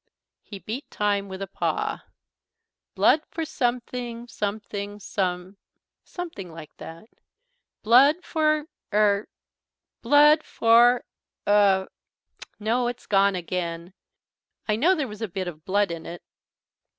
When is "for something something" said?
3.29-4.99